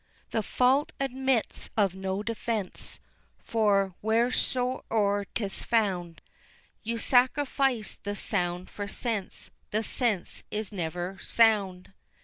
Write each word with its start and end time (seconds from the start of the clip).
The 0.31 0.41
fault 0.41 0.93
admits 0.99 1.69
of 1.77 1.93
no 1.93 2.23
defence, 2.23 2.99
for 3.37 3.93
wheresoe'er 4.01 5.25
'tis 5.35 5.63
found, 5.63 6.21
You 6.81 6.97
sacrifice 6.97 7.99
the 8.01 8.15
sound 8.15 8.71
for 8.71 8.87
sense; 8.87 9.51
the 9.69 9.83
sense 9.83 10.43
is 10.49 10.71
never 10.71 11.19
sound. 11.21 11.93